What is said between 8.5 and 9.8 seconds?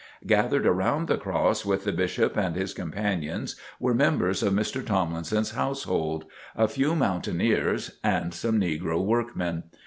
negro workmen.